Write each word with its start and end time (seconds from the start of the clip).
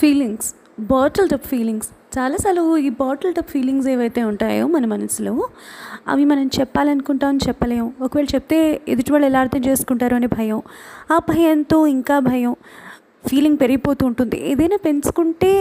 Feelings 0.00 0.48
bottle 0.90 1.28
టప్ 1.32 1.46
feelings 1.46 1.88
చాలాసార్లు 2.16 2.62
ఈ 2.86 2.88
బాటిల్ 3.00 3.32
టప్ 3.34 3.50
ఫీలింగ్స్ 3.54 3.88
ఏవైతే 3.88 4.20
ఉంటాయో 4.30 4.64
మన 4.74 4.84
మనసులో 4.92 5.34
అవి 6.08 6.24
మనం 6.30 6.46
చెప్పాలనుకుంటాం 6.58 7.36
చెప్పలేం. 7.46 7.84
ఒకవేళ 8.02 8.26
చెప్తే 8.34 8.58
ఎదుటి 8.92 9.10
వాళ్ళు 9.12 9.26
ఎలా 9.30 9.40
అర్థం 9.44 9.62
చేసుకుంటారో 9.68 10.16
అనే 10.16 10.28
భయం 10.38 10.60
ఆ 11.10 11.18
భయంతో 11.30 11.78
ఇంకా 11.96 12.16
భయం 12.30 12.54
ఫీలింగ్ 13.28 13.58
పెరిగిపోతూ 13.62 14.02
ఉంటుంది. 14.10 14.38
ఏదైనా 14.50 14.78
పెంచుకుంటే 14.86 15.52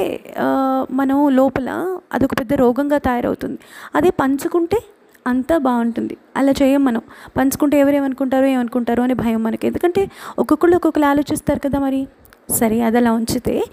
మనం 1.00 1.18
లోపల 1.40 1.70
అదొక 2.14 2.34
పెద్ద 2.40 2.54
రోగంగా 2.64 2.98
తయారవుతుంది. 3.08 3.60
అదే 3.96 4.12
పంచుకుంటే 4.22 4.80
అంతా 5.28 5.56
బాగుంటుంది. 5.68 6.16
అలా 6.38 6.54
చేయం 6.62 6.82
మనం. 6.86 7.02
పంచుకుంటే 7.38 7.76
ఎవరేమనుకుంటారో 7.80 8.48
ఏమనుకుంటారో 8.56 9.04
అనే 9.04 9.16
భయం 9.24 9.42
మనకి. 9.44 9.66
ఎందుకంటే 9.68 10.04
ఒక్కొక్కళ్ళు 10.40 10.76
ఒక్కొక్కరు 10.80 11.08
ఆలోచిస్తారు 11.14 11.62
కదా 11.68 11.80
మరి. 11.86 12.02
సరే 12.50 12.82
అది 12.82 12.98
అలా 12.98 13.12
ఉంచితే 13.12 13.64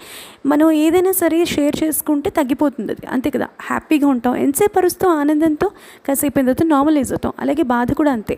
మనం 0.45 0.71
ఏదైనా 0.71 1.11
సరే 1.11 1.45
షేర్ 1.45 1.83
చేసుకుంటే 1.83 2.29
తగ్గిపోతుంది 2.29 2.91
అది. 2.91 3.07
అంతే 3.07 3.29
కదా? 3.29 3.47
హ్యాపీగా 3.61 4.07
ఉంటాం 4.07 4.35
ఎంతసేపు 4.35 4.73
పరుస్తాం 4.73 5.11
ఆనందంతో 5.11 5.71
కాసేపు 6.07 6.35
తర్వాత 6.35 6.63
నార్మలైజ్ 6.63 7.11
అవుతాం. 7.11 7.33
అలాగే 7.39 7.63
బాధ 7.63 7.91
కూడా 7.91 8.11
అంతే. 8.11 8.35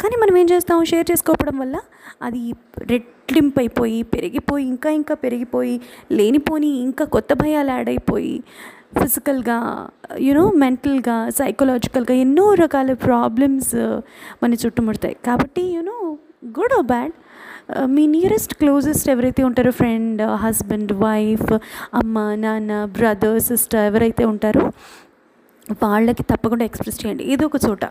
కానీ 0.00 0.16
మనం 0.16 0.36
ఏం 0.36 0.46
చేస్తాం? 0.52 0.84
షేర్ 0.84 1.10
చేసుకోవడం 1.10 1.58
వల్ల 1.58 1.80
అది 2.22 2.52
రెట్లింపు 2.78 3.60
అయిపోయి 3.60 4.02
పెరిగిపోయి 4.02 4.66
ఇంకా 4.66 4.90
ఇంకా 4.90 5.14
పెరిగిపోయి 5.14 5.80
లేనిపోని 6.12 6.66
ఇంకా 6.66 7.04
కొత్త 7.04 7.32
భయాలు 7.32 7.70
యాడ్ 7.70 7.88
అయిపోయి 7.88 8.42
ఫిజికల్గా 9.00 9.88
యూనో 10.18 10.50
మెంటల్గా 10.50 11.30
సైకలాజికల్గా 11.30 12.14
ఎన్నో 12.14 12.54
రకాల 12.54 12.92
ప్రాబ్లమ్స్ 12.92 13.74
మన 14.42 14.54
చుట్టుముడతాయి. 14.54 15.16
కాబట్టి 15.26 15.62
you know 15.62 16.18
good 16.46 16.72
or 16.72 16.86
bad 16.86 17.12
me 17.84 18.06
nearest 18.06 18.54
closest 18.54 19.10
ఎవరైతే 19.10 19.42
ఉంటారో 19.42 19.70
ఫ్రెండ్ 19.70 20.22
హస్బెండ్ 20.22 20.92
వైఫ్ 20.92 21.52
అమ్మ 21.94 22.34
నాన్న 22.34 22.84
బ్రదర్ 22.84 23.40
సిస్టర్ 23.40 23.80
ఎవరైతే 23.80 24.24
ఉంటారో 24.24 24.72
వాళ్ళకి 25.82 26.22
తప్పకుండా 26.22 26.64
ఎక్స్ప్రెస్ 26.64 27.06
చేయండి. 27.06 27.24
ఏదో 27.24 27.46
ఒక 27.46 27.52
చోట. 27.68 27.84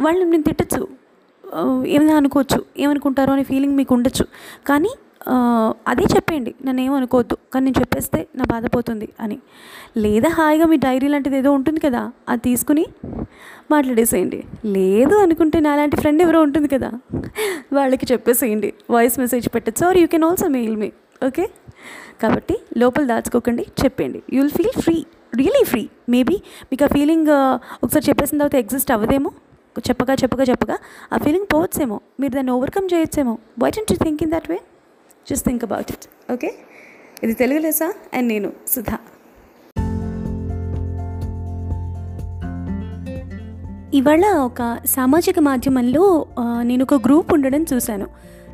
వాళ్ళని 0.00 0.30
నేను 0.30 0.42
తిట్టచ్చు. 0.42 0.88
ఏమైనా 1.94 2.14
అనుకోవచ్చు 2.20 2.58
ఏమనుకుంటారో 2.82 3.32
అనే 3.36 3.44
ఫీలింగ్ 3.50 3.76
మీకు 3.80 3.92
ఉండొచ్చు. 3.96 4.24
కానీ 4.70 4.92
అదే 5.90 6.04
చెప్పేయండి 6.12 6.52
నన్ను 6.66 6.80
ఏమనుకోవద్దు 6.84 7.36
కానీ 7.52 7.64
నేను 7.66 7.78
చెప్పేస్తే 7.80 8.20
నా 8.38 8.44
బాధపోతుంది 8.52 9.08
అని. 9.24 9.36
లేదా 10.04 10.28
హాయిగా 10.38 10.66
మీ 10.72 10.76
డైరీ 10.84 11.08
లాంటిది 11.12 11.36
ఏదో 11.40 11.50
ఉంటుంది 11.58 11.80
కదా 11.86 12.00
అది 12.32 12.42
తీసుకుని 12.48 12.84
మాట్లాడేసేయండి. 13.72 14.40
లేదు 14.76 15.14
అనుకుంటే 15.24 15.60
నా 15.66 15.74
లాంటి 15.80 15.98
ఫ్రెండ్ 16.02 16.22
ఎవరో 16.26 16.40
ఉంటుంది 16.46 16.70
కదా 16.74 16.90
వాళ్ళకి 17.78 18.08
చెప్పేసేయండి. 18.12 18.70
వాయిస్ 18.94 19.18
మెసేజ్ 19.22 19.48
పెట్టచ్చు 19.56 19.84
or 19.90 20.00
you 20.02 20.08
can 20.14 20.26
also 20.30 20.48
mail 20.56 20.76
me 20.82 20.90
okay 21.28 21.46
కాబట్టి 22.24 22.56
లోపల 22.80 23.04
దాచుకోకండి 23.12 23.64
చెప్పండి 23.82 24.20
you 24.34 24.38
will 24.42 24.54
feel 24.58 24.76
free 24.84 24.98
really 25.40 25.64
free 25.70 25.84
maybe 26.14 26.36
మీకు 26.70 26.84
ఆ 26.86 26.90
ఫీలింగ్ 26.96 27.30
ఒకసారి 27.84 28.04
చెప్పేసిన 28.10 28.38
తర్వాత 28.40 28.56
ఎగ్జిస్ట్ 28.64 28.92
అవ్వదేమో. 28.96 29.30
చెప్పగా 29.80 30.14
చెప్పగా 30.14 30.44
చెప్పగా 30.44 30.76
ఆ 31.12 31.18
ఫీలింగ్ 31.18 31.46
పోవచ్చేమో. 31.54 32.00
మీరు 32.20 32.32
దాన్ని 32.32 32.52
overcome 32.52 32.88
చేయొచ్చేమో. 32.94 33.38
Why 33.62 33.70
don't 33.70 33.92
you 33.92 33.98
think 34.04 34.22
in 34.22 34.32
that 34.32 34.50
way 34.50 34.58
just 35.30 35.44
think 35.48 35.64
about 35.64 35.92
it 35.92 36.32
okay 36.32 36.50
ఇది 37.22 37.34
తెలుగు 37.34 37.58
లేసా 37.58 37.94
అండ్ 38.14 38.28
నేను 38.28 38.52
సుధా. 38.68 38.98
ఇవాళ 43.94 44.26
ఒక 44.44 44.78
సామాజిక 44.86 45.38
మాధ్యమంలో 45.38 46.04
నేను 46.62 46.82
ఒక 46.82 46.94
గ్రూప్ 46.94 47.32
ఉండడం 47.32 47.62
చూశాను. 47.72 48.06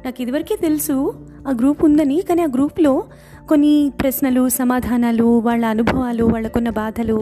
నాకు 0.05 0.23
ఇదివరకే 0.23 0.57
తెలుసు 0.57 1.15
ఆ 1.49 1.51
గ్రూప్ 1.51 1.85
ఉందని 1.85 2.23
కానీ 2.29 2.43
ఆ 2.43 2.47
గ్రూప్లో 2.47 3.05
కొన్ని 3.49 3.93
ప్రశ్నలు 4.01 4.49
సమాధానాలు 4.49 5.39
వాళ్ళ 5.39 5.65
అనుభవాలు 5.65 6.25
వాళ్ళకున్న 6.25 6.71
బాధలు 6.71 7.19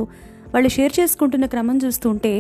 వాళ్ళు 0.54 0.68
షేర్ 0.68 0.92
చేసుకుంటున్న 1.00 1.46
క్రమం 1.46 1.76
చూస్తుంటే 1.84 2.32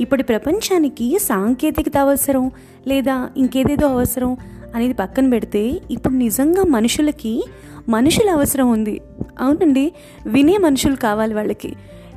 ఇప్పటి 0.00 0.22
ప్రపంచానికి 0.22 1.06
సాంకేతికత 1.28 1.96
అవసరం 1.98 2.44
లేదా 2.86 3.28
ఇంకేదేదో 3.36 3.86
అవసరం 3.86 4.36
అనేది 4.74 4.94
పక్కన 4.94 5.30
పెడితే 5.30 5.62
ఇప్పుడు 5.90 6.14
నిజంగా 6.14 6.62
మనుషులకి 6.68 7.44
మనుషుల 7.88 8.30
అవసరం 8.30 8.68
ఉంది. 8.70 9.00
అవునండి 9.40 9.92
వినే 10.26 10.56
మనుషులు 10.56 10.96
కావాలి 10.96 11.34
వాళ్ళకి. 11.34 11.70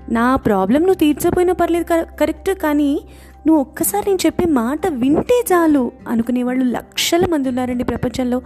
నా 0.09 0.35
ప్రాబ్లం 0.35 0.81
నువ్వు 0.81 0.99
తీర్చపోయినా 0.99 1.53
పర్లేదు 1.53 1.85
కరెక్ట్ 2.19 2.49
కానీ 2.63 2.91
నువ్వు 3.47 3.61
ఒక్కసారి 3.61 4.05
నేను 4.07 4.19
చెప్పే 4.25 4.45
మాట 4.45 4.81
వింటే 4.87 5.37
చాలు 5.53 5.91
అనుకునే 6.07 6.43
వాళ్ళు 6.43 6.65
లక్షల 6.65 7.25
మంది 7.25 7.49
ఉన్నారండి 7.49 7.83
ప్రపంచంలో. 7.83 8.41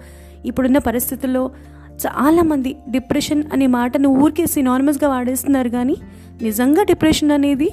ఇప్పుడున్న 0.46 0.78
పరిస్థితుల్లో 0.78 1.52
చాలామంది 2.06 2.76
డిప్రెషన్ 2.90 3.44
అనే 3.54 3.68
మాటను 3.68 4.10
ఊరికే 4.10 4.46
సినార్మస్గా 4.46 5.08
వాడేస్తున్నారు 5.10 5.70
కానీ 5.70 5.96
నిజంగా 6.42 6.84
డిప్రెషన్ 6.84 7.32
అనేది 7.32 7.70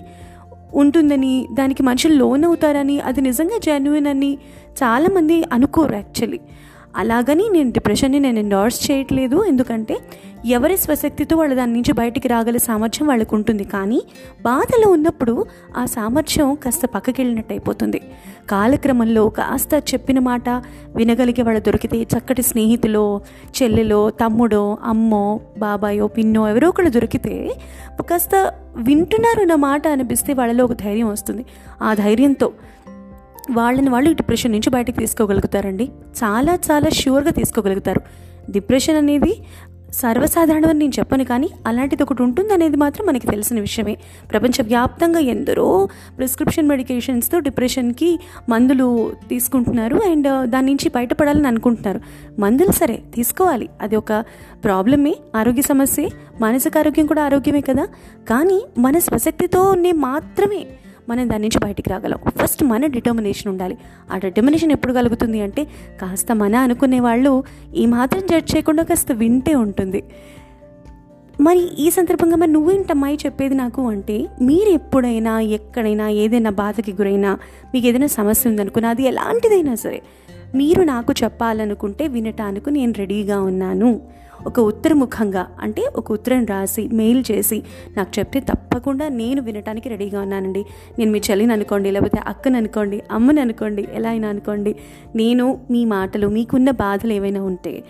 ఉంటుందని 0.76 1.48
దానికి 1.52 1.82
మనుషులు 1.82 2.14
లోన్ 2.14 2.44
అవుతారని 2.44 3.00
అది 3.00 3.20
నిజంగా 3.20 3.58
జెన్యున్ 3.58 4.06
అని 4.06 4.38
చాలామంది 4.82 5.44
అనుకోరు 5.52 5.94
యాక్చువల్లీ 5.94 6.40
అలాగని 6.96 7.48
నేను 7.52 7.70
డిప్రెషన్ని 7.70 8.18
నేను 8.20 8.38
ఎండార్స్ 8.38 8.90
చేయట్లేదు. 8.90 9.44
ఎందుకంటే 9.44 9.96
ఎవరి 10.46 10.76
స్వశక్తితో 10.76 11.36
వాళ్ళు 11.36 11.56
దాని 11.56 11.72
నుంచి 11.72 11.92
బయటికి 11.92 12.28
రాగల 12.28 12.56
సామర్థ్యం 12.56 13.06
వాళ్ళకు 13.06 13.36
ఉంటుంది. 13.36 13.64
కానీ 13.64 14.02
బాధలో 14.42 14.90
ఉన్నప్పుడు 14.90 15.46
ఆ 15.76 15.84
సామర్థ్యం 15.84 16.54
కాస్త 16.54 16.86
పక్కకి 16.86 17.22
వెళ్ళినట్టు 17.22 17.52
అయిపోతుంది. 17.52 18.00
కాలక్రమంలో 18.50 19.28
కాస్త 19.28 19.68
చెప్పిన 19.94 20.18
మాట 20.18 20.48
వినగలిగే 20.96 21.42
వాళ్ళు 21.42 21.60
దొరికితే 21.60 22.02
చక్కటి 22.02 22.42
స్నేహితులో 22.42 23.20
చెల్లెలో 23.62 24.10
తమ్ముడో 24.10 24.78
అమ్మో 24.84 25.40
బాబాయో 25.58 26.06
పిన్నో 26.06 26.48
ఎవరో 26.48 26.68
ఒకళ్ళు 26.68 26.90
దొరికితే 26.90 27.56
కాస్త 28.00 28.54
వింటున్నారు 28.76 29.44
నా 29.44 29.56
మాట 29.56 29.88
అనిపిస్తే 29.88 30.32
వాళ్ళలో 30.32 30.64
ఒక 30.64 30.72
ధైర్యం 30.72 31.08
వస్తుంది. 31.08 31.44
ఆ 31.82 31.94
ధైర్యంతో 31.94 32.52
వాళ్ళని 33.50 33.90
వాళ్ళు 33.90 34.12
డిప్రెషన్ 34.12 34.52
నుంచి 34.52 34.70
బయటకు 34.70 34.96
తీసుకోగలుగుతారండి. 34.96 35.84
చాలా 36.24 36.54
చాలా 36.54 36.88
ష్యూర్గా 36.88 37.30
తీసుకోగలుగుతారు. 37.30 38.00
డిప్రెషన్ 38.50 38.96
అనేది 38.96 39.42
సర్వసాధారణమని 40.00 40.78
నేను 40.78 40.92
చెప్పను 40.98 41.24
కానీ 41.24 41.48
అలాంటిది 41.66 42.02
ఒకటి 42.02 42.22
ఉంటుంది 42.22 42.52
అనేది 42.52 42.76
మాత్రం 42.76 43.06
మనకి 43.06 43.26
తెలిసిన 43.26 43.60
విషయమే. 43.60 43.96
ప్రపంచవ్యాప్తంగా 44.30 45.20
ఎందరో 45.20 45.88
ప్రిస్క్రిప్షన్ 46.16 46.68
మెడికేషన్స్తో 46.68 47.38
డిప్రెషన్కి 47.38 48.18
మందులు 48.48 49.12
తీసుకుంటున్నారు 49.28 49.96
అండ్ 49.96 50.28
uh, 50.28 50.44
దాని 50.44 50.66
నుంచి 50.66 50.88
బయటపడాలని 50.88 51.46
అనుకుంటున్నారు. 51.46 52.00
మందులు 52.40 52.72
సరే 52.72 53.02
తీసుకోవాలి. 53.14 53.68
అది 53.80 53.96
ఒక 53.96 54.12
ప్రాబ్లమే 54.64 55.14
ఆరోగ్య 55.34 55.62
సమస్యే. 55.62 56.10
మానసిక 56.40 56.78
ఆరోగ్యం 56.78 57.06
కూడా 57.06 57.24
ఆరోగ్యమే 57.24 57.60
కదా. 57.60 57.84
కానీ 58.30 58.58
మన 58.78 58.98
స్వశక్తితోనే 58.98 59.92
మాత్రమే 59.92 60.66
మనం 61.08 61.30
దాని 61.30 61.42
నుంచి 61.42 61.58
బయటికి 61.58 61.90
రాగలం. 61.90 62.18
ఫస్ట్ 62.28 62.64
మన 62.64 62.86
డిటర్మినేషన్ 62.86 63.52
ఉండాలి. 63.52 63.78
ఆ 64.12 64.18
డిటర్మినేషన్ 64.18 64.72
ఎప్పుడు 64.72 64.92
కలుగుతుంది 64.92 65.40
అంటే 65.40 65.64
కాస్త 66.00 66.32
మన 66.32 66.56
అనుకునే 66.56 67.00
వాళ్ళు 67.00 67.44
ఈ 67.76 67.86
మాత్రం 67.86 68.26
జడ్జ్ 68.26 68.56
చేయకుండా 68.56 68.82
కాస్త 68.82 69.12
వింటే 69.12 69.54
ఉంటుంది. 69.54 70.02
మరి 71.40 71.58
ఈ 71.58 71.90
సందర్భంగా 71.90 72.36
మరి 72.36 72.50
నువ్వేంటమ్మాయి 72.50 73.18
చెప్పేది 73.26 73.54
నాకు 73.54 73.88
అంటే 73.88 74.26
మీరు 74.42 74.68
ఎప్పుడైనా 74.68 75.40
ఎక్కడైనా 75.40 76.08
ఏదైనా 76.08 76.50
బాధకి 76.50 76.92
గురైనా 76.92 77.38
మీకు 77.74 77.86
ఏదైనా 77.86 78.06
సమస్య 78.06 78.50
ఉందనుకున్నా 78.50 78.90
అది 78.90 79.02
ఎలాంటిదైనా 79.02 79.74
సరే 79.74 80.02
మీరు 80.54 80.82
నాకు 80.82 81.14
చెప్పాలనుకుంటే 81.22 82.06
వినటానికి 82.06 82.70
నేను 82.70 82.94
రెడీగా 82.96 83.42
ఉన్నాను. 83.42 84.00
ఒక 84.46 84.60
ఉత్తరముఖంగా 84.60 85.46
అంటే 85.60 85.82
ఒక 85.96 86.12
ఉత్తరం 86.12 86.46
రాసి 86.46 86.88
మెయిల్ 86.92 87.24
చేసి 87.30 87.62
నాకు 87.96 88.18
చెప్తే 88.18 88.40
తప్పకుండా 88.40 89.08
నేను 89.08 89.42
వినటానికి 89.42 89.88
రెడీగా 89.88 90.20
ఉన్నానండి. 90.20 90.64
నేను 90.98 91.10
మీ 91.12 91.20
చెల్లిని 91.30 91.52
అనుకోండి 91.52 91.90
లేకపోతే 91.90 92.20
అక్కను 92.26 92.56
అనుకోండి 92.56 93.02
అమ్మని 93.10 93.40
అనుకోండి 93.40 93.88
ఎలా 93.92 94.10
అయినా 94.10 94.28
అనుకోండి 94.28 94.76
నేను 95.16 95.60
మీ 95.70 95.84
మాటలు 95.84 96.26
మీకున్న 96.26 96.70
బాధలు 96.70 97.12
ఏవైనా 97.12 97.42
ఉంటే 97.42 97.84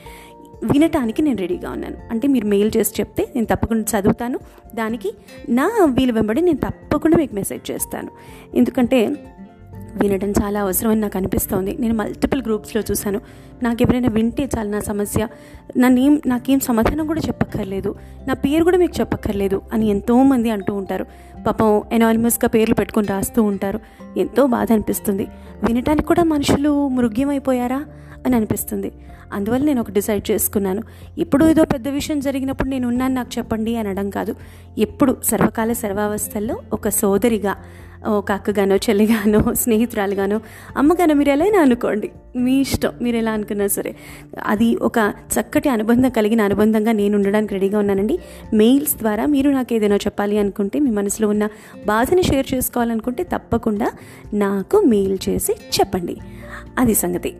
వినటానికి 0.65 1.23
నేను 1.23 1.39
రెడీగా 1.39 1.71
ఉన్నాను. 1.71 1.97
అంటే 2.11 2.29
మీరు 2.29 2.47
మెయిల్ 2.47 2.71
చేసి 2.77 2.93
చెప్తే 3.01 3.29
నేను 3.35 3.47
తప్పకుండా 3.47 3.99
చదువుతాను. 3.99 4.39
దానికి 4.75 5.13
నా 5.49 5.67
వీలు 5.85 6.13
వెంబడి 6.13 6.41
నేను 6.41 6.59
తప్పకుండా 6.59 7.17
మీకు 7.17 7.35
మెసేజ్ 7.35 7.71
చేస్తాను. 7.71 8.09
ఎందుకంటే 8.55 9.17
వినడం 9.95 10.31
చాలా 10.31 10.61
అవసరమని 10.61 11.01
నాకు 11.01 11.19
అనిపిస్తోంది. 11.19 11.77
నేను 11.81 11.95
మల్టిపుల్ 11.95 12.43
గ్రూప్స్లో 12.43 12.83
చూశాను. 12.91 13.21
నాకు 13.63 13.83
ఎవరైనా 13.83 14.09
వింటే 14.09 14.49
చాలు 14.59 14.71
నా 14.71 14.81
సమస్య. 14.81 15.29
నన్నేం 15.79 16.21
నాకేం 16.27 16.61
సమాధానం 16.61 17.07
కూడా 17.07 17.21
చెప్పక్కర్లేదు. 17.27 17.95
నా 18.27 18.35
పేరు 18.35 18.65
కూడా 18.65 18.79
మీకు 18.79 19.01
చెప్పక్కర్లేదు 19.01 19.63
అని 19.73 19.87
ఎంతోమంది 19.87 20.51
అంటూ 20.51 20.75
ఉంటారు. 20.75 21.07
పాపం 21.47 21.83
ఎనానిమస్గా 21.93 22.49
పేర్లు 22.49 22.75
పెట్టుకొని 22.75 23.07
రాస్తూ 23.07 23.43
ఉంటారు. 23.43 23.81
ఎంతో 24.17 24.47
బాధ 24.47 24.73
అనిపిస్తుంది. 24.73 25.29
వినటానికి 25.67 26.07
కూడా 26.07 26.23
మనుషులు 26.23 26.89
మృగ్యమైపోయారా 26.89 27.85
అని 28.27 28.37
అనిపిస్తుంది. 28.37 28.93
అందువల్ల 29.33 29.65
నేను 29.65 29.81
ఒక 29.81 29.91
డిసైడ్ 29.91 30.31
చేసుకున్నాను. 30.31 30.83
ఇప్పుడు 31.19 31.45
ఏదో 31.45 31.65
పెద్ద 31.65 31.89
విషయం 31.89 32.21
జరిగినప్పుడు 32.21 32.69
నేను 32.69 32.89
ఉన్నాను 32.89 33.15
నాకు 33.15 33.31
చెప్పండి 33.39 33.77
అనడం 33.77 34.11
కాదు. 34.11 34.35
ఎప్పుడు? 34.79 35.17
సర్వకాల 35.25 35.73
సర్వావస్థల్లో 35.73 36.63
ఒక 36.73 36.89
సోదరిగా. 36.89 37.57
ఒక 38.07 38.33
అక్కగానో 38.33 38.77
చెల్లిగానో 38.77 39.55
స్నేహితురాలుగానో 39.55 40.41
అమ్మగానో 40.77 41.15
మీరు 41.15 41.31
ఎలా 41.31 41.45
అయినా 41.45 41.61
అనుకోండి. 41.61 42.11
మీ 42.37 42.61
ఇష్టం 42.61 42.93
మీరు 43.03 43.17
ఎలా 43.17 43.33
అనుకున్నా 43.33 43.67
సరే. 43.67 43.97
అది 44.47 44.77
ఒక 44.77 45.15
చక్కటి 45.41 45.69
అనుబంధం 45.69 46.11
కలిగిన 46.11 46.43
అనుబంధంగా 46.43 46.93
నేను 46.93 47.17
ఉండడానికి 47.17 47.55
రెడీగా 47.55 47.79
ఉన్నానండి. 47.79 48.19
మెయిల్స్ 48.55 48.97
ద్వారా 48.97 49.27
మీరు 49.27 49.51
నాకు 49.51 49.75
ఏదైనా 49.75 49.97
చెప్పాలి 49.97 50.39
అనుకుంటే 50.39 50.79
మీ 50.79 50.91
మనసులో 50.91 51.29
ఉన్న 51.29 51.49
బాధని 51.87 52.23
షేర్ 52.23 52.47
చేసుకోవాలనుకుంటే 52.55 53.23
తప్పకుండా 53.23 53.93
నాకు 54.35 54.81
మెయిల్ 54.81 55.19
చేసి 55.29 55.53
చెప్పండి. 55.53 56.17
అది 56.79 56.95
సంగతి. 56.95 57.37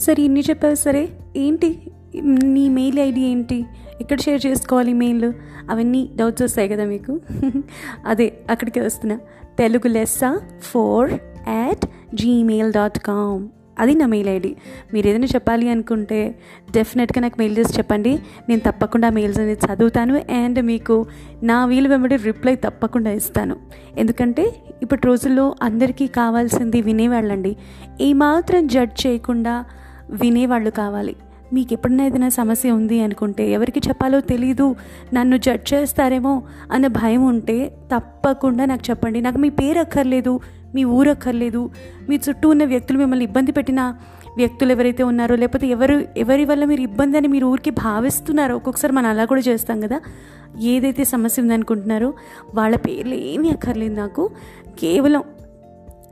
సరే 0.00 0.22
ఇన్ని 0.22 0.40
చెప్పావు 0.40 0.74
సరే. 0.74 1.08
ఏంటి? 1.36 1.87
నీ 2.24 2.68
మెయిల్ 2.68 2.98
ఐడి 2.98 3.20
ఏంటి? 3.20 3.64
ఎక్కడ 4.00 4.20
షేర్ 4.20 4.46
చేసుకోవాలి 4.46 4.92
మెయిల్? 4.92 5.32
అవన్నీ 5.70 6.10
డౌట్స్ 6.16 6.42
వస్తాయి 6.42 6.68
కదా 6.68 6.84
మీకు? 6.84 7.20
అదే 8.06 8.38
అక్కడికి 8.50 8.80
వస్తున్నా. 8.80 9.18
తెలుగు 9.58 9.88
లెస్సా? 9.88 10.40
Four 10.62 11.12
at 11.48 11.86
Gmail 12.14 12.72
dot 12.72 12.98
com. 12.98 13.48
అది 13.78 13.94
నా 13.94 14.06
మెయిల్ 14.06 14.28
ఐడి. 14.28 14.56
మీరు 14.92 15.08
ఏదైనా 15.08 15.26
చెప్పాలి 15.26 15.68
అనుకుంటే 15.68 16.38
డెఫినెట్గా 16.70 17.22
నాకు 17.22 17.34
మెయిల్ 17.38 17.58
చేసి 17.58 17.78
చెప్పండి. 17.78 18.18
నేను 18.48 18.60
తప్పకుండా 18.66 19.10
మెయిల్స్ 19.10 19.40
అనేది 19.40 19.60
చదువుతాను 19.72 20.16
అండ్ 20.16 20.62
మీకు 20.62 21.06
నా 21.42 21.66
వీలు 21.66 21.88
వెంబడి 21.88 22.16
రిప్లై 22.16 22.54
తప్పకుండా 22.54 23.10
ఇస్తాను. 23.10 23.56
ఎందుకంటే 23.98 24.54
ఇప్పటి 24.82 25.06
రోజుల్లో 25.06 25.54
అందరికీ 25.62 26.06
కావాల్సింది 26.06 26.82
వినేవాళ్ళండి. 26.82 27.56
ఏమాత్రం 28.00 28.66
జడ్జ్ 28.66 29.06
చేయకుండా 29.06 29.64
వినేవాళ్ళు 30.10 30.70
కావాలి. 30.70 31.16
మీకు 31.52 31.72
ఎప్పుడైనా 31.72 32.04
ఏదైనా 32.04 32.28
సమస్య 32.28 32.70
ఉంది 32.70 33.00
అనుకుంటే 33.00 33.50
ఎవరికి 33.50 33.80
చెప్పాలో 33.88 34.20
తెలీదు 34.20 34.76
నన్ను 35.14 35.36
జడ్జ్ 35.36 35.74
చేస్తారేమో 35.74 36.42
అన్న 36.72 36.86
భయం 36.86 37.24
ఉంటే 37.24 37.72
తప్పకుండా 37.94 38.64
నాకు 38.64 38.90
చెప్పండి. 38.90 39.20
నాకు 39.20 39.38
మీ 39.38 39.48
పేరు 39.48 39.78
అక్కర్లేదు 39.78 40.40
మీ 40.74 40.84
ఊరు 40.84 41.10
అక్కర్లేదు 41.10 41.70
మీ 42.08 42.20
చుట్టూ 42.28 42.48
ఉన్న 42.48 42.64
వ్యక్తులు 42.64 42.98
మిమ్మల్ని 42.98 43.24
ఇబ్బంది 43.24 43.52
పెట్టిన 43.52 43.94
వ్యక్తులు 44.36 44.72
ఎవరైతే 44.72 45.02
ఉన్నారో 45.02 45.36
లేకపోతే 45.36 45.66
ఎవరు 45.66 46.04
ఎవరి 46.16 46.44
వల్ల 46.44 46.64
మీరు 46.64 46.80
ఇబ్బంది 46.80 47.16
అని 47.16 47.28
మీరు 47.28 47.46
ఊరికి 47.46 47.70
భావిస్తున్నారో 47.70 48.56
ఒక్కొక్కసారి 48.56 48.92
మనం 48.92 49.10
అలా 49.10 49.24
కూడా 49.24 49.40
చేస్తాం 49.40 49.80
కదా. 49.80 50.00
ఏదైతే 50.58 51.04
సమస్య 51.04 51.42
ఉందనుకుంటున్నారో 51.42 52.14
వాళ్ళ 52.54 52.76
పేర్లు 52.76 53.14
ఏమీ 53.14 53.50
అక్కర్లేదు 53.50 53.94
నాకు. 53.94 54.30
కేవలం 54.78 55.22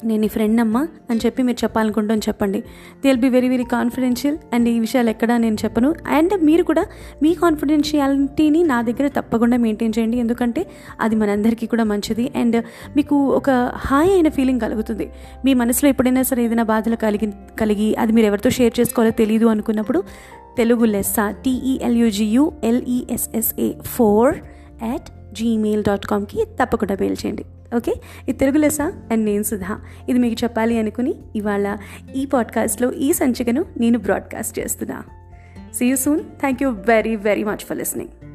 నేను 0.07 0.21
నీ 0.21 0.29
ఫ్రెండ్ 0.29 0.61
అమ్మా 0.61 0.83
అని 1.11 1.21
చెప్పి 1.27 1.43
మీరు 1.43 1.65
చెప్పాలనుకుంటాను 1.65 2.21
చెప్పండి. 2.29 2.61
They 3.03 3.07
will 3.09 3.21
be 3.21 3.29
very 3.29 3.49
very 3.49 3.65
confidential 3.65 4.39
and 4.55 4.69
ఈ 4.69 4.79
విషయాలు 4.79 5.11
ఎక్కడ 5.11 5.33
నేను 5.33 5.59
చెప్పను. 5.65 5.95
అండ్ 6.09 6.35
మీరు 6.45 6.63
కూడా 6.63 6.85
మీ 7.23 7.35
కాన్ఫిడెన్షియాలిటీని 7.35 8.63
నా 8.63 8.83
దగ్గర 8.83 9.09
తప్పకుండా 9.09 9.57
మెయింటైన్ 9.57 9.93
చేయండి. 9.99 10.19
ఎందుకంటే 10.19 10.67
అది 11.01 11.17
మనందరికీ 11.17 11.67
కూడా 11.67 11.85
మంచిది. 11.85 12.33
అండ్ 12.37 12.65
మీకు 12.97 13.17
ఒక 13.31 13.51
హాయ్ 13.75 14.11
అయిన 14.11 14.29
ఫీలింగ్ 14.29 14.61
కలుగుతుంది. 14.61 15.09
మీ 15.45 15.55
మనసులో 15.55 15.89
ఎప్పుడైనా 15.89 16.23
సరే 16.23 16.45
ఏదైనా 16.45 16.63
బాధలు 16.63 16.97
కలిగి 16.97 17.33
కలిగి 17.61 17.97
అది 17.97 18.13
మీరు 18.13 18.27
ఎవరితో 18.27 18.51
షేర్ 18.51 18.81
చేసుకోవాలో 18.81 19.13
తెలియదు 19.13 19.47
అనుకున్నప్పుడు 19.47 20.03
తెలుగు 20.57 20.85
లెస్స 20.85 21.17
T E L U G U 21.45 22.53
L E S S A 22.65 23.73
four 23.85 24.35
at 24.93 25.35
Gmail 25.35 25.83
dot 25.83 26.07
కామ్కి 26.07 26.45
తప్పకుండా 26.61 26.97
మెయిల్ 27.01 27.17
చేయండి. 27.27 27.45
ఓకే? 27.75 27.95
ఇది 28.29 28.39
తెలుగు 28.39 28.59
లెస 28.59 28.81
అండ్ 28.81 29.25
నేను 29.25 29.43
సుధా. 29.43 29.81
ఇది 30.09 30.19
మీకు 30.19 30.45
చెప్పాలి 30.45 30.79
అనుకుని 30.79 31.15
ఇవాళ 31.37 31.77
ఈ 32.17 32.27
పాడ్కాస్ట్లో 32.27 32.93
ఈ 32.93 33.13
సంచికను 33.13 33.65
నేను 33.77 33.99
బ్రాడ్కాస్ట్ 33.99 34.59
చేస్తున్నా. 34.59 35.03
See 35.75 35.87
you 35.87 35.97
soon 35.97 36.21
thank 36.21 36.63
you 36.63 36.71
very 36.71 37.17
very 37.17 37.45
much 37.45 37.57
for 37.57 37.79
listening 37.79 38.26